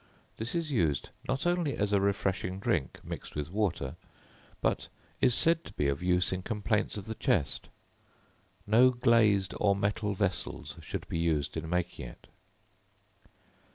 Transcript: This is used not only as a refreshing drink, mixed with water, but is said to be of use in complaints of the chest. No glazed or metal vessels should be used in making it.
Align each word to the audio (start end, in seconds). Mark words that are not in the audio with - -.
This 0.37 0.55
is 0.55 0.71
used 0.71 1.11
not 1.27 1.45
only 1.45 1.77
as 1.77 1.93
a 1.93 2.01
refreshing 2.01 2.57
drink, 2.59 2.99
mixed 3.03 3.35
with 3.35 3.51
water, 3.51 3.97
but 4.59 4.87
is 5.21 5.35
said 5.35 5.63
to 5.65 5.73
be 5.73 5.87
of 5.87 6.01
use 6.01 6.31
in 6.31 6.41
complaints 6.41 6.97
of 6.97 7.05
the 7.05 7.13
chest. 7.13 7.69
No 8.65 8.89
glazed 8.89 9.53
or 9.59 9.75
metal 9.75 10.15
vessels 10.15 10.75
should 10.81 11.07
be 11.07 11.19
used 11.19 11.55
in 11.55 11.69
making 11.69 12.07
it. 12.07 12.25